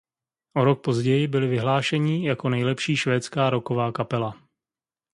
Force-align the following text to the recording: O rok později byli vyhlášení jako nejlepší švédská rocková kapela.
O 0.57 0.63
rok 0.63 0.81
později 0.81 1.27
byli 1.27 1.47
vyhlášení 1.47 2.25
jako 2.25 2.49
nejlepší 2.49 2.97
švédská 2.97 3.49
rocková 3.49 3.91
kapela. 3.91 4.35